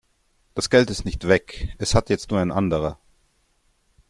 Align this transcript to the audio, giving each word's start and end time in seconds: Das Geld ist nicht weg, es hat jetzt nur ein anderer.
Das 0.55 0.71
Geld 0.71 0.89
ist 0.89 1.05
nicht 1.05 1.27
weg, 1.27 1.75
es 1.77 1.93
hat 1.93 2.09
jetzt 2.09 2.31
nur 2.31 2.39
ein 2.39 2.51
anderer. 2.51 2.97